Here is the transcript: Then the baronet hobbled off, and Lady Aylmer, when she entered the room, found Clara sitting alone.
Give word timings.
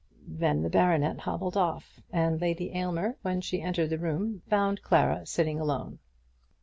Then 0.27 0.63
the 0.63 0.69
baronet 0.71 1.19
hobbled 1.19 1.55
off, 1.55 1.99
and 2.11 2.41
Lady 2.41 2.73
Aylmer, 2.75 3.17
when 3.21 3.39
she 3.39 3.61
entered 3.61 3.91
the 3.91 3.99
room, 3.99 4.41
found 4.49 4.81
Clara 4.81 5.27
sitting 5.27 5.59
alone. 5.59 5.99